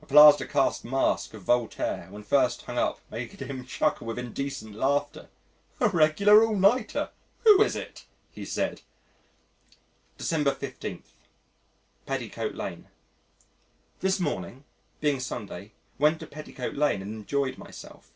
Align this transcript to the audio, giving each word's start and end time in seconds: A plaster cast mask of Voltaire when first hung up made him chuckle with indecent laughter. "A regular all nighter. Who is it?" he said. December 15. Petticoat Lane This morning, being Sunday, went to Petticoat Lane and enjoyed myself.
A 0.00 0.06
plaster 0.06 0.46
cast 0.46 0.86
mask 0.86 1.34
of 1.34 1.42
Voltaire 1.42 2.06
when 2.08 2.22
first 2.22 2.62
hung 2.62 2.78
up 2.78 2.98
made 3.10 3.32
him 3.38 3.66
chuckle 3.66 4.06
with 4.06 4.18
indecent 4.18 4.74
laughter. 4.74 5.28
"A 5.80 5.90
regular 5.90 6.42
all 6.42 6.56
nighter. 6.56 7.10
Who 7.40 7.60
is 7.62 7.76
it?" 7.76 8.06
he 8.30 8.46
said. 8.46 8.80
December 10.16 10.52
15. 10.54 11.02
Petticoat 12.06 12.54
Lane 12.54 12.88
This 14.00 14.18
morning, 14.18 14.64
being 15.02 15.20
Sunday, 15.20 15.72
went 15.98 16.20
to 16.20 16.26
Petticoat 16.26 16.74
Lane 16.74 17.02
and 17.02 17.12
enjoyed 17.12 17.58
myself. 17.58 18.14